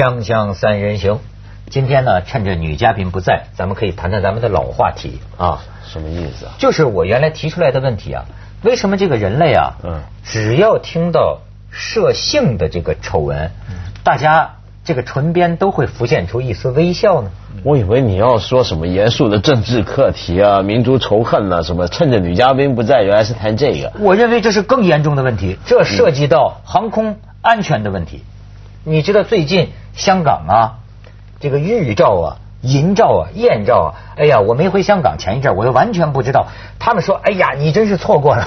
[0.00, 1.18] 锵锵三人行，
[1.68, 5.60] 今天呢，趁着女嘉宾不在，咱们可以谈谈咱们的老话题啊。
[5.86, 6.52] 什么意思啊？
[6.56, 8.24] 就是我原来提出来的问题啊，
[8.62, 11.40] 为什么这个人类啊，嗯只要听到
[11.70, 13.50] 涉性的这个丑闻，
[14.02, 14.52] 大家
[14.84, 17.30] 这个唇边都会浮现出一丝微笑呢？
[17.62, 23.92] 我以为你要说什么严肃的政治课题啊、民族仇恨啊，什么趁着女嘉宾不在，原来是谈这个。
[23.98, 28.24] 我认为这是更严重的问题，这涉及到航空安全的问题。
[28.84, 30.78] 你知道最近香港啊，
[31.40, 36.46] 这个玉照啊、银照啊、艳照啊，哎呀，我没回香港前一阵儿，我又完全不知道。
[36.78, 38.46] 他们说，哎呀，你真是错过了。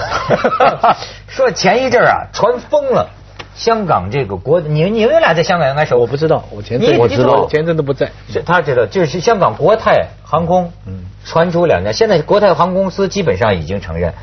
[1.28, 3.10] 说前一阵儿啊，传疯了，
[3.54, 8.10] 香港这个国，你你们俩在香港应该是，我不知道，我前你阵我知道前阵都不在。
[8.28, 14.14] 是他知道，就是香港国泰航空，嗯传出两家，现在国泰航空公司基本上已经承认，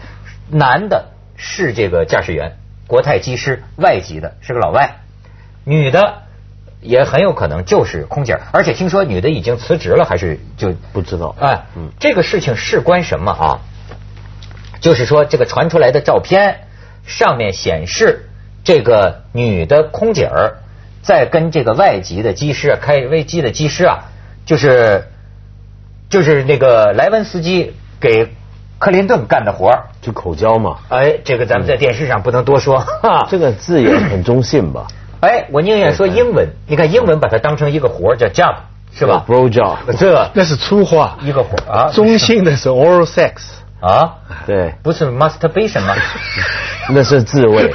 [0.50, 2.58] 男的是这个驾驶员，
[2.88, 5.01] 国泰机师，外籍的是个老外，
[5.64, 6.24] 女的
[6.82, 13.60] 也很有可能就是空姐，而且听说女的已经辞职了，还是就不知道哎，嗯这个事情事关什么啊？
[14.80, 16.62] 就是说，这个传出来的照片
[17.06, 18.30] 上面显示，
[18.64, 20.64] 这个女的空姐儿
[21.04, 24.06] 在跟这个外籍的机师啊，开飞机的机师啊，
[24.46, 25.08] 就是
[26.10, 28.30] 就是那个莱文斯基给
[28.80, 29.86] 克林顿干的活儿。
[30.02, 32.80] 就口交嘛，哎，这个咱们在电视上不能多说。
[32.80, 34.88] 哈这个字也很中性吧？
[35.22, 36.50] 哎，我宁愿说英文。
[36.68, 38.56] 你看英文把它当成一个活儿叫 job，
[38.94, 43.34] 是吧？？Bro job，这那是粗话，一个活儿啊，中性的是 oral sex。
[43.82, 44.14] 啊，
[44.46, 45.96] 对，不是 masturbation 吗？
[46.94, 47.64] 那是自慰。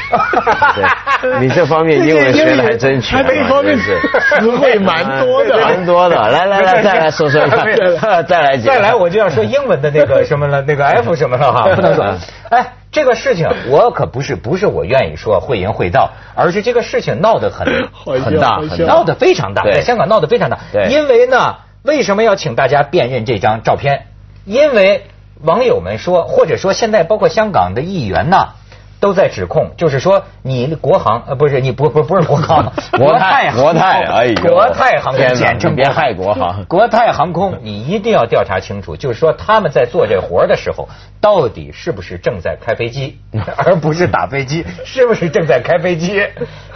[1.21, 4.01] 对，你这方面英文学的还真全这一方面真是
[4.41, 6.15] 词汇蛮多的 蛮多的。
[6.15, 12.05] 来来来，再来说说看，再来再来我就要说英文的那个什么了，那个 F 什么了哈，不能说。
[12.51, 20.61] 哎，这个事情我可不是不是我愿意说会淫会道，而是这个事情闹得很很大，很闹得非常大，在香港闹得非常大。
[20.89, 24.07] 因为呢，为什么要请大家辨认这张照片？
[24.47, 25.05] 因为
[25.43, 28.55] 网友们说，或者说现在包括香港的议员呐。
[29.01, 40.89] 都在指控，就是说你国航呃不是你不不不是国航， 国泰航空国泰哎呦国泰航空简称别害国航国泰航空，你一定要调查清楚，就是说他们在做这活儿的时候，
[41.21, 43.19] 到底是不是正在开飞机，
[43.57, 46.23] 而不是打飞机，是不是正在开飞机？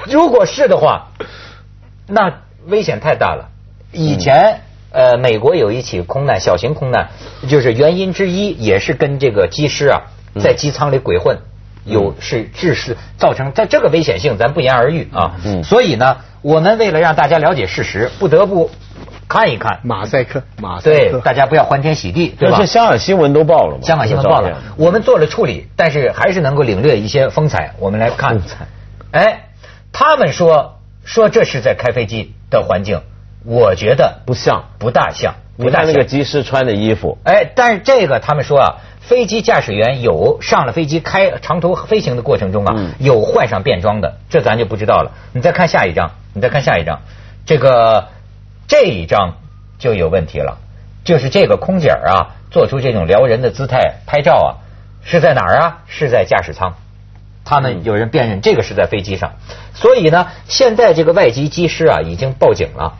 [0.07, 1.09] 如果是的话，
[2.07, 3.49] 那危险太大了。
[3.93, 4.61] 以前。
[4.93, 7.11] 呃，美国有一起空难，小型空难，
[7.49, 10.03] 就是原因之一也是跟这个机师啊
[10.43, 11.39] 在机舱里鬼混，
[11.85, 15.37] 有是致死，造成在这个危险性咱不言而喻啊。
[15.45, 18.71] 嗯所以呢，我们为了让大家了解事实，不得不
[19.29, 19.81] 看一看。
[19.83, 22.67] 马赛克，马赛克对，大家不要欢天喜地，对吧这？
[22.67, 23.83] 香港新闻都报了嘛？
[23.83, 27.75] 香港新闻报了我们做了处理，但是还是能够领略一些风采。
[27.79, 28.67] 我们来看风采，
[29.13, 29.49] 哎，
[29.93, 33.01] 他们说说这是在开飞机的环境，
[33.45, 34.65] 我觉得不像。
[34.79, 35.87] 不大像，你不大像。
[35.87, 38.77] 看那个机师穿的衣服，哎，但是这个他们说啊，
[39.11, 45.11] 飞机驾驶员有上了飞机开长途飞行的过程中啊，嗯有换上便装的，这咱就不知道了。
[45.33, 47.01] 你再看下一张，你再看下一张，
[47.45, 48.07] 这个
[48.69, 49.39] 这一张
[49.81, 50.59] 就有问题了，
[51.03, 54.49] 就是这个空姐儿啊，做出这种撩人的姿态拍照啊，
[55.03, 55.79] 是在哪儿啊？
[55.89, 56.77] 是在驾驶舱。
[57.45, 59.33] 他们有人辨认这个是在飞机上，
[59.75, 62.95] 所以呢，现在这个外籍机师啊已经报警了。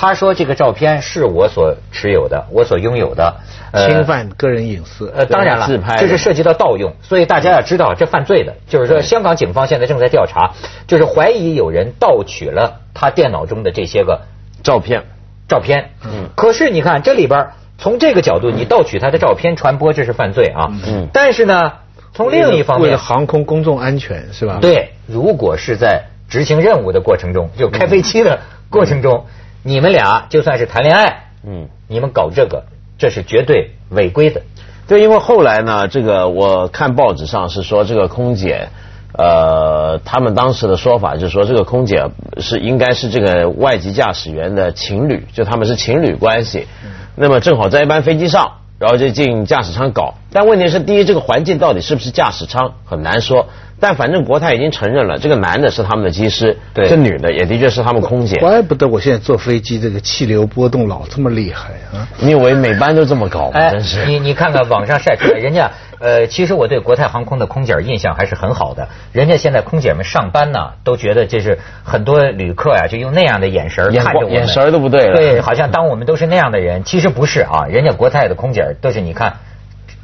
[0.00, 3.34] 他说这个照片是我所持有的，我所拥有的，
[3.72, 5.12] 呃侵犯个人隐私。
[5.12, 10.52] 呃，当然了，自拍这是涉及到盗用，所以大家要知道这犯罪的，就是说香港警方现在正在调查，
[10.86, 14.20] 就是怀疑有人盗取了他电脑中的这些个
[14.62, 15.02] 照片，
[15.48, 15.90] 照片。
[16.04, 20.70] 嗯可是你看这里边儿，从这个角度，你盗取他的照片传播，这是犯罪啊。
[20.86, 21.72] 嗯但是呢，
[22.14, 28.38] 从另一方面为了，航空公众安全是吧？，对，如果是在执行任务的过程中，就开飞机的
[28.70, 29.26] 过程中，
[29.68, 31.68] 你们俩就算是谈恋爱，嗯。
[31.90, 32.64] 你们搞这个，
[32.98, 34.42] 这是绝对违规的。
[34.86, 38.68] 对，因为后来呢，这个我看报纸上是说这个空姐，
[39.12, 46.66] 呃，他们当时的说法就是说这个空姐是应该是这个外籍驾驶员的情侣，就他们是情侣关系。
[47.14, 50.14] 那么正好在一班飞机上，然后就进驾驶舱搞。
[50.30, 53.46] 但问题是，第一，这个环境到底是不是驾驶舱很难说。
[53.80, 58.38] 但反正国泰已经承认了，这个男的是他们的机师，对这女的也的确是他们空姐。
[58.40, 62.08] 怪不得我现在坐飞机这个气流波动老这么厉害啊！
[62.18, 63.52] 你以为每班都这么搞吗？
[63.54, 65.70] 哎真是。，你你看看网上晒出来， 人家
[66.00, 68.88] 呃，其实我对国泰航空的空姐印象还是很好的。
[69.12, 77.66] 人家现在空姐们上班呢，都觉得这是很多旅客呀、就用那样的眼神儿看着我们，眼神儿都不对了对，好像当我们都是那样的人，其实不是啊。
[77.68, 79.38] 人家国泰的空姐都是你看。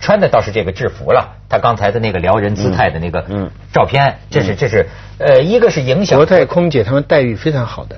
[0.05, 4.87] 穿的倒是这个制服了，他刚才的那个撩人姿态的那个嗯嗯照片，这是这是
[5.17, 7.97] 呃，一个是影响国泰空姐他们待遇非常好的，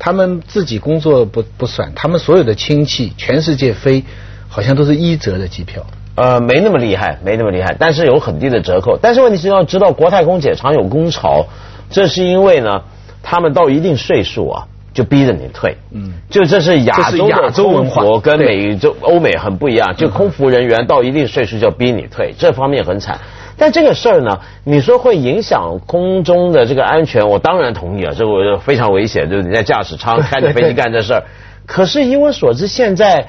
[0.00, 4.02] 他们自己工作不不算，他们所有的亲戚全世界飞，
[4.48, 5.86] 好像都是一折的机票。
[6.16, 8.98] 呃，没那么厉害，没那么厉害，但是有很低的折扣。
[9.00, 11.46] 但是问题是要知道，国泰空姐常有工潮，
[11.88, 12.82] 这是因为呢，
[13.22, 15.76] 他们到一定岁数啊，就逼着你退。
[15.90, 23.18] 嗯，就这是亚洲的中国跟美洲、欧美很不一样，就空服人员到一定岁数就逼你退，这方面很惨。
[23.58, 31.24] 但这个事儿呢，你说会影响空中的这个安全，我当然同意啊，这我非常危险，就是你在驾驶舱 开着飞机干这事儿。
[31.66, 33.26] 可是以我所知，现在。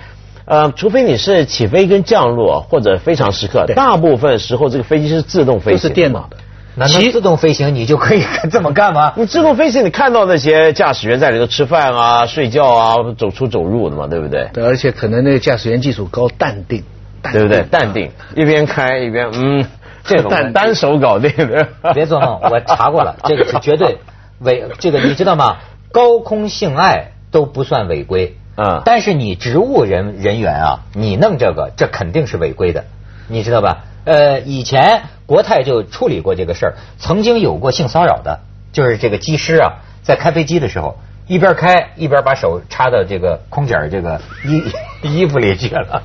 [0.47, 6.37] 呃，除非你是起飞跟降落或者非常时刻，大部分时候这个飞机是自动飞行，都是电脑的。
[6.77, 9.13] 难道自动飞行你就可以 这么干吗？
[9.15, 14.49] 你自动飞行，你看到那些驾驶员在里头吃饭啊、睡觉啊、走出走入的嘛，对不对？
[14.53, 16.83] 对，而且可能那个驾驶员技术高，淡定，
[17.31, 17.63] 对不对？
[17.63, 19.65] 淡定，一边开一边嗯，
[20.03, 21.67] 这单单手搞定的。
[21.93, 23.97] 别做梦， 我查过了，这个是绝对
[24.39, 24.65] 违。
[24.79, 25.57] 这个你知道吗？
[25.91, 28.35] 高空性爱都不算违规。
[28.57, 28.81] 嗯！
[28.85, 32.85] 但是你植物人人员啊，你弄这个，这肯定是违规的，
[33.27, 33.83] 你知道吧？
[34.05, 38.39] 呃，以前国泰就处理过这个事儿，曾经有过性骚扰的，
[38.71, 44.63] 就是这个机师啊，在开飞机的时候，一边开一边把手插到这个空姐这个衣
[45.21, 46.01] 衣服里去了，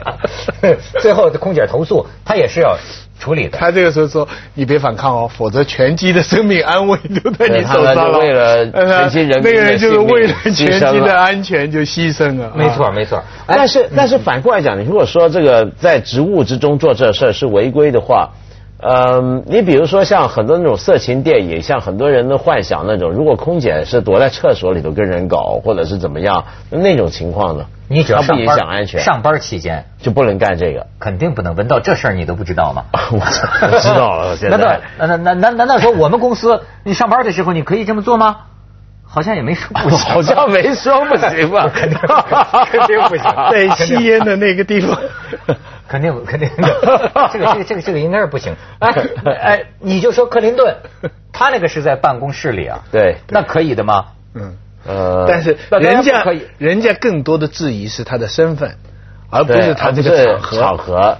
[1.00, 2.76] 最后空姐投诉，他也是要。
[3.20, 4.26] 处理的，他这个时候说
[4.56, 12.50] ：“你别反抗哦，否则全机的生命安危都在你手上了。”为了全机人那个人就是为了全机的安全就牺牲了。
[12.56, 13.23] 没错，没错。
[13.46, 18.31] 但是，但是反过来讲，你如果说这个在职务之中做这事儿是违规的话，
[18.82, 27.67] 嗯，你比如说像很多那种色情电影，像很多人的幻想那种，如果空姐是躲在厕所里头跟人搞，或者是怎么样，那种情况呢？
[27.88, 31.56] 你只要不影响安全，上班期间就不能干这个，肯定不能。
[31.56, 32.85] 闻到这事儿你都不知道吗？
[33.12, 34.56] 我知道了， 现在。
[34.56, 38.37] 难道难难难难道说我们公司你上班的时候你可以这么做吗？
[39.12, 41.69] 好像也没说不行， 好像没说不行吧？
[41.75, 41.99] 肯定
[42.71, 44.97] 肯定不行，在吸烟的那个地方，
[45.90, 46.48] 肯定肯定。
[47.32, 48.54] 这个这个这个这个应该是不行。
[48.78, 48.90] 哎
[49.42, 50.76] 哎，你就说克林顿，
[51.32, 52.84] 他那个是在办公室里啊？
[52.92, 54.04] 对，那可以的吗？
[54.34, 54.56] 嗯。
[54.87, 58.76] 呃，但是人家可以人家更多的质疑是他的身份，
[59.28, 60.60] 而不是他这个场合。
[60.60, 61.19] 场合，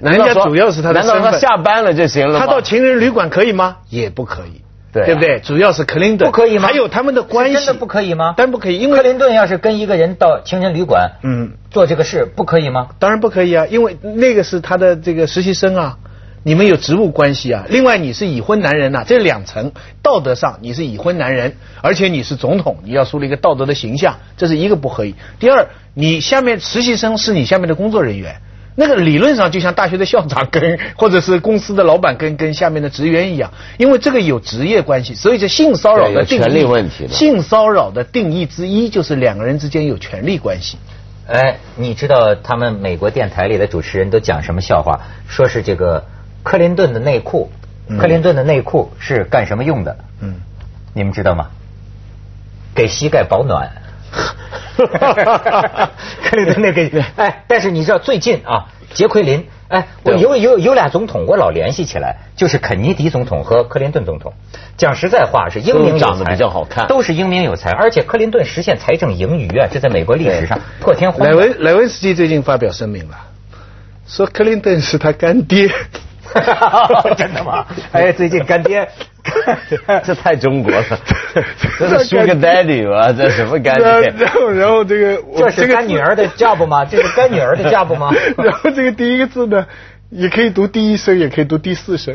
[0.00, 1.22] 人家主要是他的身份。
[1.22, 3.76] 难道他下班了就行了他到情人旅馆可以吗？
[3.90, 4.62] 也不可以，
[5.04, 5.40] 对不对？
[5.40, 6.68] 主要是克林顿不可以吗？
[6.68, 8.34] 还有他们的关系真的不可以吗？
[8.36, 12.88] 当然不可以，因为克林顿要是跟一个人到情人旅馆，嗯，做这个事不可以吗？
[12.98, 15.98] 当然不可以啊，因为那个是他的这个实习生啊。
[16.42, 17.66] 你们有职务关系啊？
[17.68, 25.16] 另外，你是已婚男人呐，这两层道德上你是已婚男人，而且你是总统，你要树立一个道德的形象，这是一个不可以。
[25.40, 28.36] 第二，你下面实习生是你下面的工作人员，
[28.76, 40.78] 那个理论上就像大学的校长跟或者是公司的老板跟跟下面的职员一样，因为这个有职业关系，所以这性骚扰的定义问题，性骚扰的定义之一就是两个人之间有权利关系。
[41.26, 45.00] 哎，你知道他们美国电台里的主持人都讲什么笑话？
[45.26, 46.04] 说是这个。
[46.48, 47.50] 克林顿的内裤，
[47.98, 49.96] 克林顿的内裤是干什么用的？
[50.20, 50.36] 嗯，
[50.94, 51.48] 你们知道吗？
[52.72, 53.68] 给膝盖保暖。
[54.76, 64.34] 克林顿那个，哎，但是你知道最近啊，杰奎琳，哎，我有有有俩总统，我老联系起来，就是肯尼迪总统和克林顿总统。
[64.76, 71.26] 讲实在话，是英明长得比较好看，都是英明有才，而且克林顿实现财政盈余啊，这在美国历史上破天荒。
[71.26, 73.16] 莱文莱文斯基最近发表声明了，
[74.06, 75.70] 说克林顿是他干爹。
[77.16, 77.64] 真的吗？
[77.92, 78.86] 哎，最近干爹，
[80.04, 80.82] 这太中国了，
[81.78, 83.12] 这是 Sugar Daddy 吗？
[83.12, 84.14] 这什么概念？
[84.16, 86.84] 然后，然后这个，这是干女儿的 job 吗？
[86.90, 88.10] 这是干女儿的 job 吗？
[88.36, 89.66] 然后这个第一个字呢，
[90.10, 92.14] 也可以读第一声，也可以读第四声。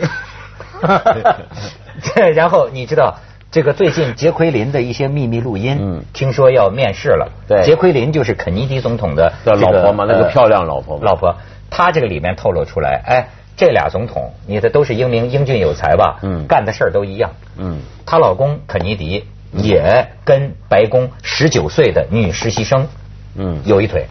[2.35, 3.19] 然后你知道
[3.51, 7.31] 这个最近杰奎琳的一些秘密录音，嗯，听说要面试了。
[7.47, 10.99] 对，杰奎琳就是肯尼迪总统的老婆嘛，那个漂亮老婆。
[11.01, 11.37] 老婆，
[11.69, 13.27] 她这个里面透露出来，哎。
[13.61, 16.17] 这俩总统，你的都是英明、英俊有才吧？
[16.23, 17.29] 嗯，干的事儿都一样。
[17.59, 17.77] 嗯，
[18.07, 22.87] 她老公肯尼迪也跟白宫十九岁的女实习生，
[23.35, 24.07] 嗯，有一腿。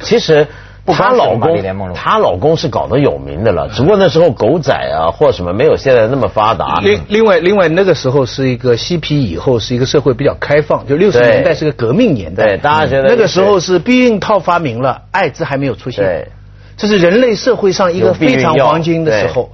[0.00, 0.46] 其实
[0.86, 6.80] 她老公，她老公是搞得有名的了，只不过那时候狗仔啊或什么没有现在那么发达。
[6.82, 12.46] 另另外另外那个时候是一个嬉皮以后是一个社会比较开放，就六十年代是个革命年代。
[12.46, 16.02] 对，大家觉得那个时候是避孕套发明了，艾滋还没有出现。
[16.02, 16.28] 对。
[16.76, 19.50] 这是人类社会上一个非常黄金的时候。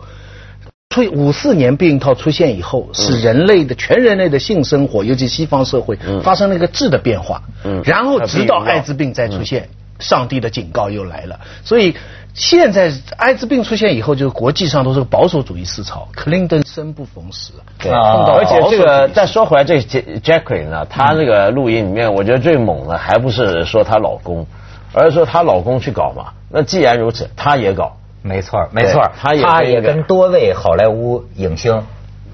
[0.92, 7.40] 出五四年避孕套出现以后，使人类的全人类的性生活，尤其西方社会发生了一个质的变化。
[7.62, 7.80] 嗯。
[7.84, 9.68] 然后直到艾滋病再出现，
[10.00, 11.38] 上帝的警告又来了。
[11.62, 11.94] 所以
[12.34, 16.08] 现在艾滋病出现以后，就是国际上都是保守主义思潮。
[16.12, 24.44] 克林顿生不逢时，对，啊而且这个再说回来，这 Jacqueline 呢，她那个录音里面，我觉得最猛的还不是说她老公，
[24.92, 26.32] 而是说她老公去搞嘛。
[26.48, 31.84] 那既然如此，她也搞，没错，没错，她也她也跟多位好莱坞影星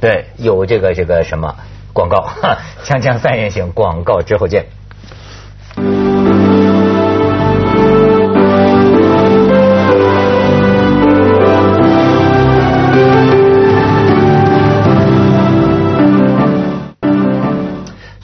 [0.00, 0.26] 对。
[0.36, 1.56] 有这个这个什么
[1.92, 2.28] 广告，
[2.84, 4.66] 锵锵三人行广告之后见。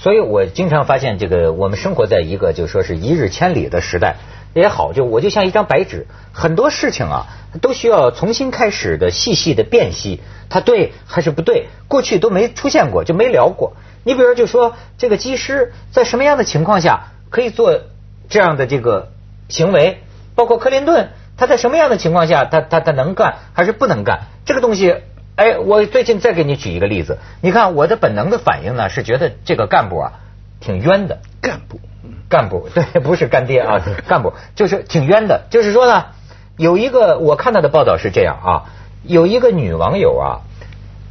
[0.03, 4.17] 所以我经常发现，这个我们生活在一个就说是一日千里的时代
[4.53, 7.29] 也好，就我就像一张白纸，很多事情啊
[7.61, 13.75] 都需要重新开始的细细的辨析，它对还是不对，过去都没出现过，就没聊过。
[14.03, 17.83] 你比如就说这个机师在什么样的情况下可以做
[18.29, 19.13] 这样的这个
[19.49, 20.01] 行为，
[20.35, 24.97] 包括克林顿他在什么样的情况下他他他能干还是不能干，这个东西。
[25.43, 30.13] 哎，我最近再给你举一个例子，你看我的本能的反应呢是觉得这个干部啊
[30.61, 31.81] 挺冤的，干部。
[32.29, 35.47] 干部对， 不是干爹啊，干部就是挺冤的。
[35.51, 36.07] 就是说呢，
[36.57, 38.65] 有一个我看到的报道是这样啊，
[39.03, 40.41] 有一个女网友啊，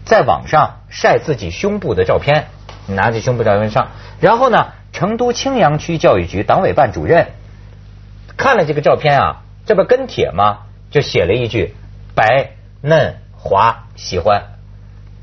[0.06, 2.48] 在网上晒自己胸部的照片，
[2.88, 3.90] 拿着胸部照片上，
[4.22, 7.28] 然后呢，成都青羊区教育局党委办主任
[8.38, 10.60] 看了这个照片啊，这不跟帖吗？
[10.90, 11.76] 就写了一句
[12.16, 14.44] 白嫩滑喜欢。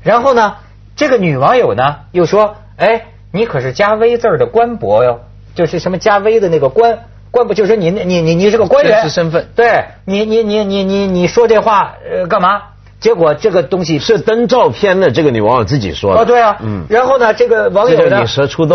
[0.03, 0.57] 然后呢，
[0.95, 5.21] 这个女网友呢又说，哎，你可是加 V 字的官博哟，
[5.55, 6.99] 就是什么加 V 的那个官
[7.31, 12.61] 官不，就是你你你你是个官员，真实身份对你你你你你你说这话呃干嘛？
[12.99, 16.21] 结果这个东西是登照片的这个女网友自己说的。
[16.21, 16.85] 哦，对啊，嗯。
[16.89, 18.25] 然后呢，这个网友呢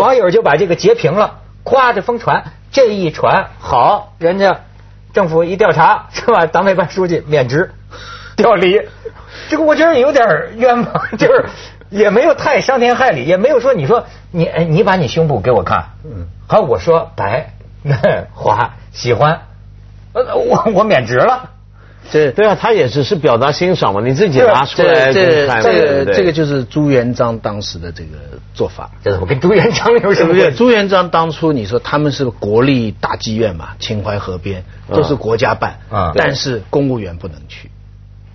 [0.00, 4.60] 网友就把这个截屏了，夸着疯传，这一传好，人家
[5.12, 6.46] 政府一调查是吧？
[6.46, 7.72] 党委办书记免职
[8.36, 8.80] 调离，
[9.48, 11.46] 这个我觉得有点冤枉， 就是
[11.90, 17.96] 也没有太伤天害理，也没有说你说你哎你把你胸部给我看，嗯，好我说白嫩
[18.34, 19.42] 滑喜欢，
[20.12, 21.50] 呃我我免职了。
[22.10, 28.18] 这对啊，他也只是表达欣赏嘛，你自己对啊拿出来这个这个就是朱元璋当时的这个
[28.52, 28.90] 做法。
[29.02, 30.22] 这我跟朱元璋有什？
[30.28, 30.56] 么关系？
[30.58, 37.70] 朱元璋当初你说他们是国立大妓院嘛，秦淮河边都是国家办，嗯但是公务员不能去，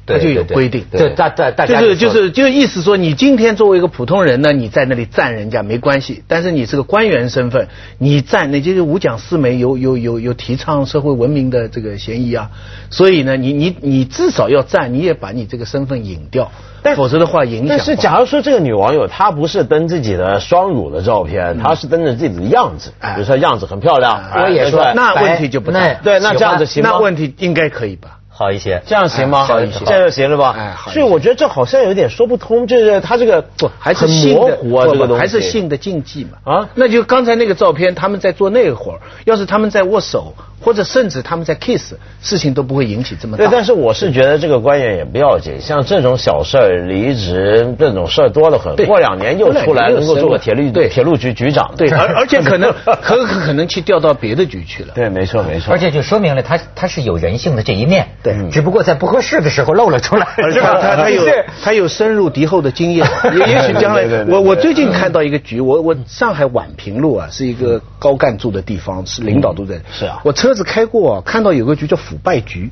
[0.09, 0.85] 对他就有规定。
[0.91, 12.49] 对大大大家就是就是就是意思说，你今天作为一个普通人呢，你在那里赞人家没关系，但是你是个官员身份，你赞那就是五讲四美，有有有有提倡社会文明的这个嫌疑啊。
[12.89, 16.51] 所以呢，你你你至少要赞，你也把你这个身份隐掉，
[16.95, 17.79] 否则的话影响但。
[17.79, 26.89] 是假如说这个女网友她不是登自己的双乳的照片，她是登着自己的样子，哎比如说样子很漂亮，我哎也说那问题就不大那对，那这样子行吗？
[26.93, 28.18] 那问题应该可以吧？
[28.39, 28.81] 好一些。
[28.85, 29.39] 这样行吗？
[29.41, 30.55] 哎好一些这样就行了吧？
[30.57, 36.37] 哎好所以我觉得这好像有点说不通，就是他这个不还是性的模糊啊，这个东西还是性的禁忌嘛？
[36.53, 43.45] 啊那就刚才那个照片，他们在做那会儿，要是他们在握手，或者甚至他们在 kiss，事情都不会引起这么大。
[43.45, 54.93] 对，但是我是觉得这个官员也不要紧，像这种小事儿离职这种事儿多得很，对过两年又出来能够做个铁路对铁路局局长，对，而而且可能 很可可能去调到别的局去了。
[54.93, 60.77] 对，没错没错，而且就说明了他他是有人性的这一面，对只不过在不合适的时候露了出来， 而且是吧？
[60.81, 61.23] 他他有
[61.63, 69.81] 他有深入敌后的经验，也也许将来 对对对我我最近看到一个局，我我上海宛平路啊是一个高干住的地方，是领导都在。
[69.91, 72.71] 是啊我车子开过啊，看到有个局叫腐败局，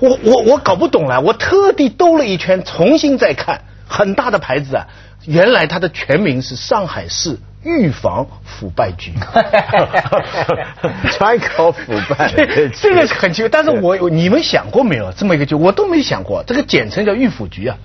[0.00, 4.86] 我我我搞不懂了，我特地兜了一圈，重新再看，很大的牌子啊，
[5.26, 9.12] 原来它的全名是上海市预防腐败局。
[11.18, 15.54] 专搞腐败，这这个是很奇怪，但是我你们想过没有这么一个局？
[15.54, 17.76] 我都没想过，这个简称叫预腐局啊，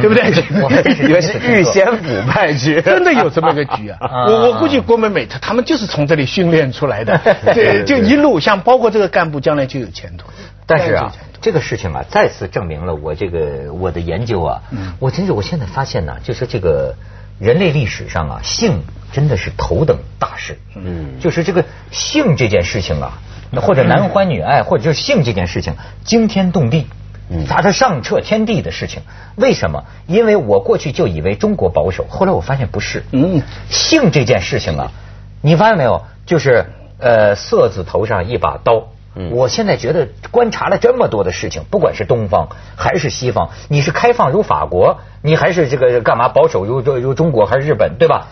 [0.00, 0.22] 对不对？
[0.62, 3.98] 我还真是以为是预先腐败局， 真的有这么个局啊！
[4.00, 7.18] 啊我我估计郭美美她他们就是从这里训练出来的，
[7.52, 10.26] 对，就一路像包括这个干部将来就有前途。
[10.64, 16.94] 但是啊这个事情啊，再次证明了我这个我的研究啊，嗯我真是我现在发现呢，就是这个
[17.38, 18.80] 人类历史上啊，性
[19.12, 20.56] 真的是头等大事。
[20.74, 23.18] 嗯就是这个性这件事情啊，
[23.50, 26.86] 那或者男欢女爱，或者就是性这件事情，惊天动地。
[27.32, 29.02] 嗯它是上彻天地的事情，
[29.36, 29.84] 为什么？
[30.06, 33.04] 因为我过去就以为中国保守，后来我发现不是。
[33.12, 34.92] 嗯性这件事情啊，
[35.40, 36.02] 你发现没有？
[36.26, 36.66] 就是
[36.98, 38.88] 呃，色字头上一把刀。
[39.14, 48.28] 嗯我现在觉得观察了这么多的事情，不管是东方还是西方，你是开放如法国，你还是这个干嘛保守如如中国还是日本，对吧？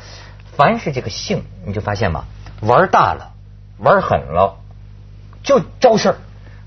[0.57, 2.25] 凡是这个性，你就发现嘛，
[2.63, 3.33] 玩大了，
[3.79, 4.57] 玩狠了，
[5.43, 6.17] 就招事儿。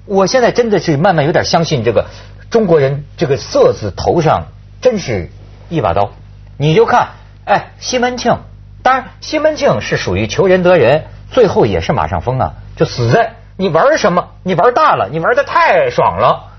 [0.05, 2.07] 我现在真的是慢慢有点相信这个
[2.49, 4.47] 中国人这个色字头上
[4.81, 5.29] 真是
[5.69, 6.11] 一把刀。
[6.57, 7.09] 你就看，
[7.45, 8.37] 哎，西门庆，
[8.83, 14.29] 当然西门庆是属于求仁得仁，最后也是马上疯啊，就死在你玩什么？
[14.43, 16.51] 你玩大了，你玩的太爽了，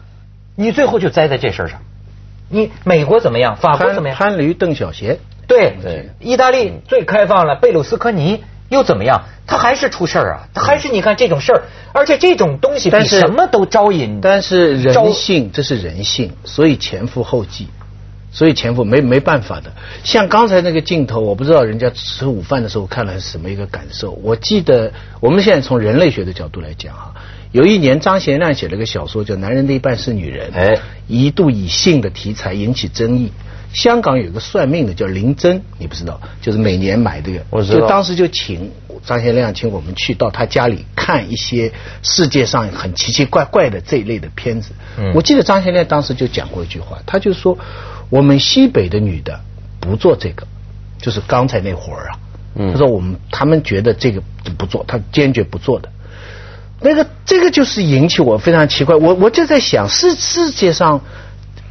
[0.57, 1.81] 你最后就栽在这事儿上。
[2.49, 3.57] 你美国怎么样？
[3.57, 4.19] 法国怎么样？
[4.19, 5.19] 潘驴邓小闲。
[5.47, 8.43] 对对，意大利最开放了，贝鲁斯科尼
[8.75, 9.23] 又怎么样？
[9.47, 10.49] 他还是出事儿啊！
[10.54, 11.62] 他还是你看这种事儿，
[11.93, 14.21] 而且这种东西比什么都招引。
[14.23, 17.69] 但是人性，这是人性，所以前赴后继，
[18.33, 19.71] 所以前赴没没办法的。
[20.02, 24.12] 像刚才那个镜头，我不知道人家吃午饭的时候看了是什么一个感受。
[24.23, 27.12] 我记得我们现在从人类学的角度来讲哈，
[27.52, 33.31] 有一年张贤亮写了个小说叫《男人的一半是女人》，哎，一度以性的题材引起争议。
[33.75, 38.71] 香港有个算命的叫林真，你不知道，就是每年买这个，就当时就请
[39.04, 44.71] 张贤亮请我们去到他家里看一些世界上很奇奇怪怪的这一类的片子。
[45.12, 47.59] 我记得张贤亮当时就讲过一句话，他就说
[48.11, 49.40] 我们西北的女的
[49.81, 50.47] 不做这个，
[50.99, 52.19] 就是刚才那活儿啊。
[52.73, 54.23] 他说我们他们觉得这个
[54.57, 55.88] 不做，他坚决不做的。
[56.81, 61.00] 那个这个就是引起我非常奇怪，我我就在想世世界上。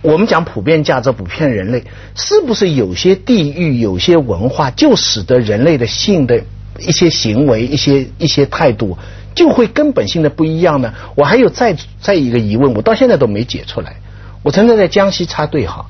[0.04, 6.44] 我们讲普遍价值，普遍人类是不是有些地域、有些文化，就使得人类的性的
[6.78, 8.98] 一些行为、一些一些态度，
[9.34, 10.94] 就会根本性的不一样呢？
[11.16, 13.96] 我还有再再一个疑问，我到现在都没解出来。
[14.44, 15.86] 我曾经在江西插队哈，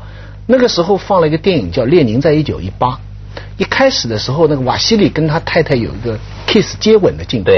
[0.45, 2.89] 那个时候放了一个电影叫《列宁在一九一八》，
[3.57, 7.51] 一开始的时候，那个瓦西里跟他太太有一个 kiss 接吻的镜头，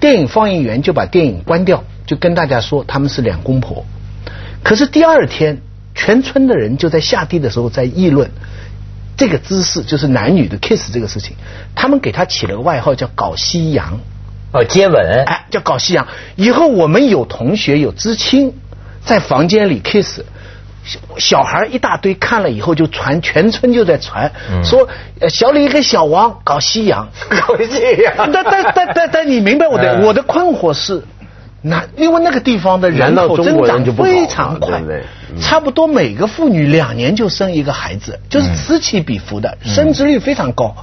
[0.00, 3.84] 电影放映员就把电影关掉，就跟大家说他们是两公婆。
[4.62, 5.60] 可是第二天。
[5.94, 8.30] 全村的人就在下地的时候在议论
[9.16, 11.36] 这个姿势，就是男女的 kiss 这个事情。
[11.74, 14.00] 他们给他起了个外号叫“搞夕阳”，
[14.52, 16.08] 哦，接吻，哎，叫搞夕阳。
[16.36, 18.54] 以后我们有同学有知青
[19.04, 20.20] 在房间里 kiss，
[21.18, 24.32] 小孩一大堆看了以后就传，全村就在传，
[24.64, 24.88] 说
[25.28, 28.30] 小李跟小王搞夕阳， 搞夕阳。
[28.32, 31.02] 但但但但但你明白我的我的困惑是。
[31.62, 34.82] 那因为那个地方的人口增长非常快，
[35.40, 40.74] 差不多每个妇女两年就生一个孩子，就是此起彼伏的，生殖率非常高。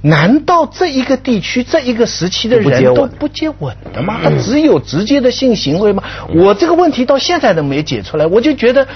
[0.00, 4.20] 难道这一个地区这一个时期的人都不接吻的吗？
[4.22, 6.02] 他只有直接的性行为吗？
[6.34, 8.88] 我这个问题到现在都没解出来，我就觉得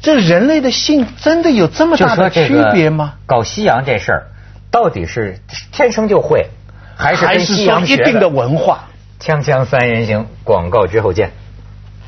[0.00, 3.14] 这人类的性真的有这么大的区别吗？
[3.26, 4.26] 搞西洋这事儿
[4.70, 5.38] 到底是
[5.72, 6.46] 天生就会，
[6.96, 8.88] 还是还是说一定的文化？
[9.20, 11.32] 锵锵三人行，广告之后见。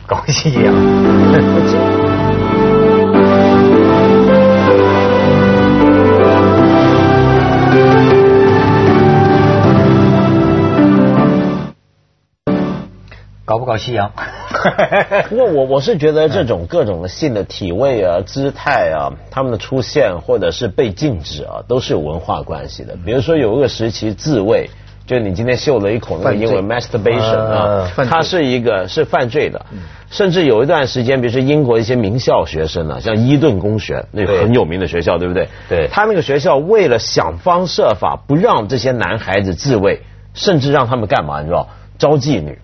[0.06, 0.72] 搞西洋。
[13.44, 14.12] 搞不搞西洋？
[15.28, 22.96] 不过我我是觉得这种各种的性的体位啊、姿态啊，他们的出现或者是被禁止啊，都是有文化关系的。
[23.04, 24.70] 比如说有一个时期自慰。
[25.10, 29.66] 就你今天秀了一口那个英文 masturbation 啊，它是一个是犯罪的，
[30.08, 35.48] 甚至有一段时间，比如说英国一些名校学生呢，像伊顿公学那个很有名的学校，对不对？
[35.68, 41.40] 对，他那个学校为了想方设法不让这些男孩子自慰，甚至让他们干嘛？
[41.40, 41.70] 你知道？
[41.98, 42.60] 招妓女，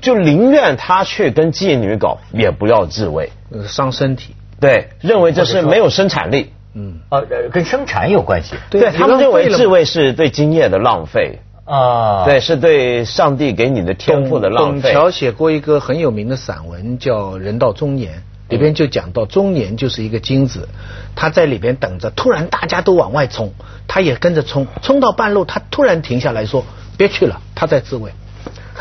[0.00, 3.32] 就宁愿他去跟妓女搞，也不要自慰，
[3.66, 4.36] 伤身体。
[4.60, 6.52] 对，认为这是没有生产力。
[6.74, 8.54] 嗯，呃，跟生产有关系。
[8.70, 11.40] 对他们认为自慰是对精液的浪费。
[11.68, 14.90] 啊，对，是对上帝给你的天赋的浪费。
[14.90, 18.14] 董桥写过一个很有名的散文，叫《人到中年》，
[18.50, 20.66] 里边就讲到中年就是一个精子，
[21.14, 23.52] 他在里边等着，突然大家都往外冲，
[23.86, 26.64] 他也跟着冲，冲到半路，他突然停下来说
[26.96, 28.12] ：“别去了，他在自慰。”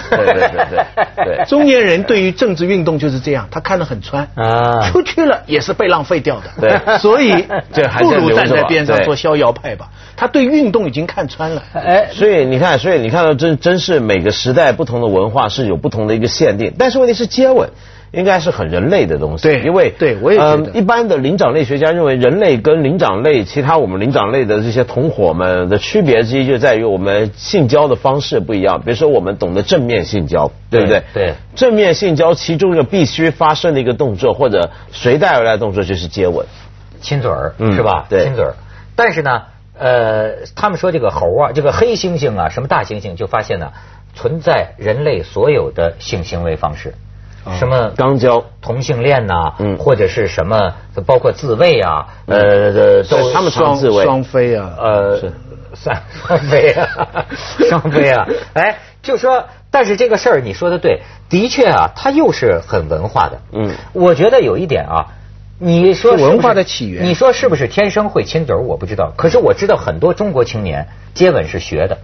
[0.10, 6.50] 对对对对对，中年人对于政治运动就是这样，他看得很穿啊，出去了也是被浪费掉的。
[6.62, 7.32] 对，所以
[8.00, 9.90] 不如站在边上做逍遥派吧。
[10.16, 11.64] 他对运动已经看穿了。
[11.74, 17.70] 哎，所以你看，所以你看到真真是每个时代不同的文化是有不同的一个限定，但是问题是接吻。
[18.18, 28.82] 应该是很人类的东西，对，因为对我也觉得，一般的灵长类学家认为，人类跟灵长类其他我们灵长类的这些同伙们的区别之一，就在于我们性交的方式不一样。
[28.82, 31.04] 比如说，我们懂得正面性交，对不对？
[31.14, 36.44] 对，正面性交其中一个必须发生的一个动作，或者随带而来的动作就是接吻、
[37.00, 38.08] 亲嘴儿，是吧？
[38.10, 38.56] 对，亲嘴儿。
[38.96, 39.44] 但是呢，
[39.78, 43.74] 呃，他们说这个猴啊，这个黑猩猩啊，什么大猩猩，就发现呢，
[44.16, 46.96] 存在人类所有的性行为方式。
[47.58, 50.74] 什么肛交、同性恋呐，或者是什么，
[51.06, 55.20] 包括自慰啊，呃，都他们双双飞啊，呃，
[55.74, 56.88] 三 双飞啊，
[57.70, 59.46] 双飞啊，哎，就说。
[59.70, 63.42] 但是这个事儿你说的对，的确啊，它又是很文化的。
[63.52, 63.76] 嗯。
[63.92, 65.08] 我觉得有一点啊，
[65.60, 67.04] 你说文化的起源。
[67.06, 68.62] 你说是不是天生会亲嘴儿？
[68.62, 71.98] 我不知道，可是我知道很多中国青年接吻是学的，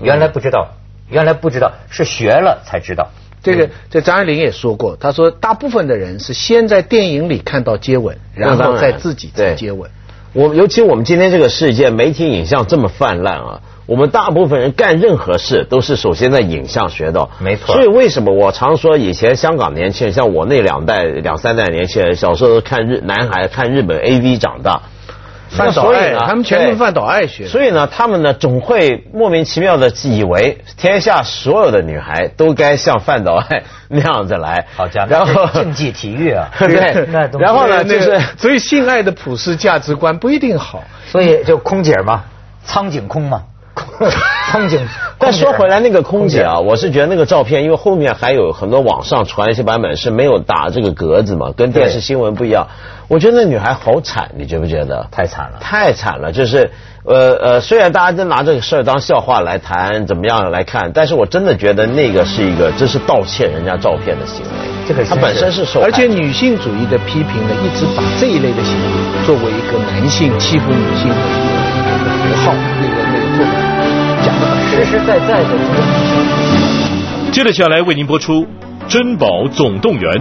[0.00, 0.70] 原来不知道，
[1.08, 3.08] 原来不知道是学了才知道。
[3.44, 8.56] 这个这张爱玲也说过，她说大部分的人是先在电影里看到接吻，然。
[8.56, 9.90] 后再自己再接吻。
[10.32, 17.74] 我尤其我们今天这个世界媒体影像这么泛滥啊，我们大部分人干任何事都是首先在影像学到，没错。
[17.74, 24.82] 所以为什么我常说以前香港年轻人，像我那两代两三代年轻人，小时候都看日男孩看日本 A V 长大，
[25.56, 27.46] 范岛爱，他们全对是范岛爱学。
[27.46, 37.06] 所以呢，他们呢总会莫名其妙的以为天下所有的女孩都该像范岛爱那样子来，好家伙，然后竞技体育啊， 对
[37.38, 40.82] 然后呢就是所以性爱的普世价值观不一定好。
[41.06, 42.24] 所以就空姐嘛，
[42.64, 43.44] 苍井空嘛，
[44.50, 44.80] 苍井。
[45.18, 52.68] 但说回来，那个空姐啊，我是觉得那个照片，因为后面还有很多网上传一些版本是没有打这个格子嘛，跟电视新闻不一样。
[53.08, 55.06] 我觉得那女孩好惨，你觉不觉得？
[55.10, 55.58] 太惨了。
[55.60, 56.70] 太惨了，就是
[57.04, 64.50] 呃呃，虽然大家都拿这个事儿当笑话来谈，怎么样来看，但是我真的觉得那个是一个，这是盗窃人家照片的行为。
[64.86, 73.23] 这个他本身是受害而且女性主义的批评呢，一直把这一类的行为作为一个男性欺负女性的一个符号，那个那个
[74.84, 75.50] 实实在在的。
[77.32, 78.42] 接着下来为您播出
[78.86, 80.12] 《珍宝总动员》。